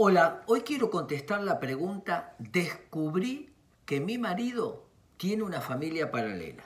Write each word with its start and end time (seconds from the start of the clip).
Hola, 0.00 0.44
hoy 0.46 0.60
quiero 0.60 0.90
contestar 0.90 1.42
la 1.42 1.58
pregunta, 1.58 2.36
descubrí 2.38 3.52
que 3.84 3.98
mi 3.98 4.16
marido 4.16 4.86
tiene 5.16 5.42
una 5.42 5.60
familia 5.60 6.12
paralela. 6.12 6.62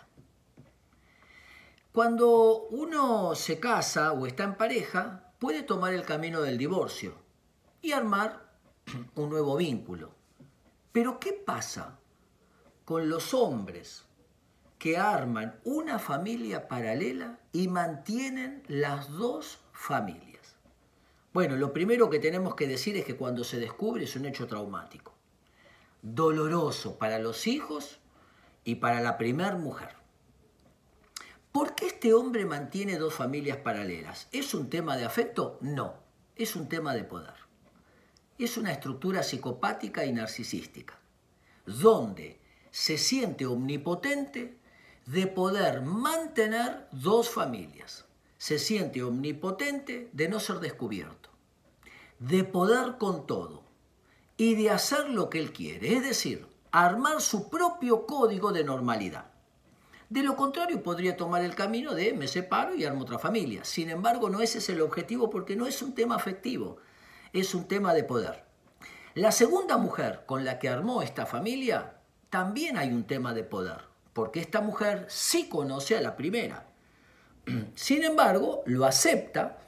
Cuando 1.93 2.65
uno 2.65 3.35
se 3.35 3.59
casa 3.59 4.13
o 4.13 4.27
está 4.27 4.45
en 4.45 4.59
pareja, 4.59 5.33
puede 5.39 5.63
tomar 5.63 5.95
el 5.95 6.03
camino 6.03 6.43
del 6.43 6.59
divorcio 6.59 7.15
y 7.81 7.93
armar 7.93 8.53
un 9.15 9.31
nuevo 9.31 9.57
vínculo. 9.57 10.15
Pero 10.93 11.19
¿qué 11.19 11.33
pasa 11.33 12.01
con 12.85 13.09
los 13.09 13.33
hombres 13.33 14.05
que 14.79 14.99
arman 14.99 15.59
una 15.65 15.99
familia 15.99 16.69
paralela 16.69 17.39
y 17.51 17.69
mantienen 17.69 18.63
las 18.69 19.11
dos 19.11 19.59
familias? 19.73 20.42
Bueno, 21.33 21.57
lo 21.57 21.73
primero 21.73 22.11
que 22.11 22.19
tenemos 22.19 22.55
que 22.55 22.67
decir 22.67 22.97
es 22.97 23.05
que 23.05 23.17
cuando 23.17 23.43
se 23.43 23.59
descubre 23.59 24.05
es 24.05 24.17
un 24.17 24.27
hecho 24.27 24.47
traumático, 24.47 25.15
doloroso 26.03 26.99
para 26.99 27.19
los 27.19 27.47
hijos 27.47 28.01
y 28.65 28.77
para 28.77 29.01
la 29.01 29.17
primer 29.17 29.57
mujer. 29.57 30.03
¿Por 31.53 31.75
qué 31.75 31.87
este 31.89 32.15
hombre 32.15 32.45
mantiene 32.45 32.99
dos 32.99 33.15
familias 33.15 33.59
paralelas? 33.59 34.29
¿Es 34.33 34.55
un 34.55 34.71
tema 34.71 34.97
de 34.97 35.05
afecto? 35.05 35.59
No, 35.61 35.95
es 36.37 36.57
un 36.57 36.69
tema 36.69 36.95
de 36.95 37.05
poder. 37.05 37.35
Es 38.39 38.57
una 38.57 38.73
estructura 38.73 39.23
psicopática 39.23 40.05
y 40.05 40.13
narcisística, 40.13 40.99
donde 41.67 42.41
se 42.71 42.97
siente 42.99 43.47
omnipotente 43.47 44.57
de 45.07 45.27
poder 45.27 45.83
mantener 45.83 46.89
dos 46.93 47.29
familias. 47.29 48.07
Se 48.39 48.59
siente 48.59 49.03
omnipotente 49.03 50.09
de 50.13 50.29
no 50.29 50.41
ser 50.41 50.59
descubierto, 50.59 51.31
de 52.23 52.45
poder 52.45 52.99
con 52.99 53.27
todo 53.27 53.65
y 54.37 54.55
de 54.55 54.71
hacer 54.71 55.09
lo 55.09 55.29
que 55.29 55.41
él 55.41 55.53
quiere, 55.53 55.97
es 55.97 56.05
decir, 56.05 56.47
armar 56.71 57.21
su 57.21 57.51
propio 57.51 58.07
código 58.07 58.53
de 58.53 58.63
normalidad. 58.63 59.27
De 60.09 60.23
lo 60.23 60.37
contrario, 60.37 60.83
podría 60.83 61.17
tomar 61.17 61.43
el 61.43 61.57
camino 61.57 61.95
de 61.95 62.13
me 62.13 62.29
separo 62.29 62.77
y 62.77 62.85
armo 62.85 63.03
otra 63.03 63.19
familia. 63.19 63.65
Sin 63.65 63.91
embargo, 63.91 64.31
no 64.31 64.41
ese 64.41 64.59
es 64.59 64.69
el 64.69 64.83
objetivo 64.83 65.31
porque 65.31 65.57
no 65.57 65.67
es 65.67 65.83
un 65.83 65.95
tema 65.95 66.15
afectivo, 66.15 66.77
es 67.33 67.55
un 67.57 67.67
tema 67.67 67.93
de 67.93 68.05
poder. 68.05 68.45
La 69.15 69.33
segunda 69.33 69.77
mujer 69.77 70.23
con 70.25 70.45
la 70.45 70.61
que 70.61 70.69
armó 70.69 71.03
esta 71.03 71.27
familia, 71.27 71.97
también 72.31 72.77
hay 72.77 72.91
un 72.91 73.05
tema 73.05 73.35
de 73.35 73.43
poder, 73.43 73.79
porque 74.13 74.39
esta 74.39 74.61
mujer 74.61 75.07
sí 75.09 75.49
conoce 75.49 75.97
a 75.97 76.01
la 76.01 76.17
primera. 76.17 76.69
Sin 77.75 78.05
embargo, 78.05 78.63
lo 78.67 78.85
acepta 78.85 79.59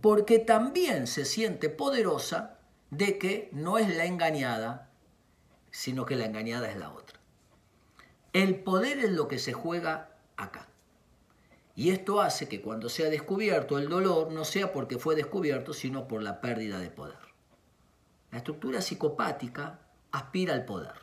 porque 0.00 0.38
también 0.38 1.06
se 1.06 1.24
siente 1.24 1.68
poderosa 1.68 2.58
de 2.90 3.18
que 3.18 3.50
no 3.52 3.78
es 3.78 3.94
la 3.94 4.04
engañada, 4.04 4.90
sino 5.70 6.06
que 6.06 6.16
la 6.16 6.26
engañada 6.26 6.70
es 6.70 6.76
la 6.76 6.92
otra. 6.92 7.18
El 8.32 8.56
poder 8.56 8.98
es 8.98 9.10
lo 9.10 9.28
que 9.28 9.38
se 9.38 9.52
juega 9.52 10.16
acá. 10.36 10.68
Y 11.74 11.90
esto 11.90 12.20
hace 12.20 12.48
que 12.48 12.60
cuando 12.60 12.88
sea 12.88 13.08
descubierto 13.08 13.78
el 13.78 13.88
dolor 13.88 14.32
no 14.32 14.44
sea 14.44 14.72
porque 14.72 14.98
fue 14.98 15.14
descubierto, 15.14 15.72
sino 15.72 16.08
por 16.08 16.22
la 16.22 16.40
pérdida 16.40 16.80
de 16.80 16.90
poder. 16.90 17.18
La 18.30 18.38
estructura 18.38 18.82
psicopática 18.82 19.78
aspira 20.10 20.54
al 20.54 20.64
poder. 20.64 20.94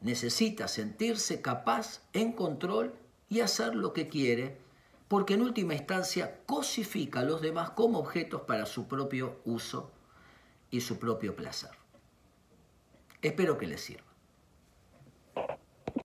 Necesita 0.00 0.68
sentirse 0.68 1.40
capaz, 1.40 2.02
en 2.12 2.32
control 2.32 2.94
y 3.28 3.40
hacer 3.40 3.74
lo 3.74 3.92
que 3.92 4.08
quiere, 4.08 4.58
porque 5.10 5.34
en 5.34 5.42
última 5.42 5.74
instancia 5.74 6.38
cosifica 6.46 7.18
a 7.18 7.24
los 7.24 7.40
demás 7.40 7.70
como 7.70 7.98
objetos 7.98 8.42
para 8.42 8.64
su 8.64 8.86
propio 8.86 9.40
uso 9.44 9.90
y 10.70 10.82
su 10.82 11.00
propio 11.00 11.34
placer. 11.34 11.72
Espero 13.20 13.58
que 13.58 13.66
les 13.66 13.80
sirva. 13.80 14.09